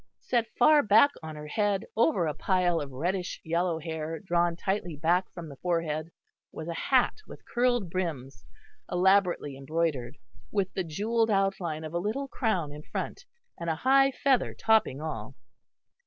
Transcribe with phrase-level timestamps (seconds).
[0.21, 4.95] Set far back on her head, over a pile of reddish yellow hair drawn tightly
[4.95, 6.09] back from the forehead,
[6.51, 8.43] was a hat with curled brims,
[8.91, 10.17] elaborately embroidered,
[10.51, 13.25] with the jewelled outline of a little crown in front,
[13.59, 15.35] and a high feather topping all.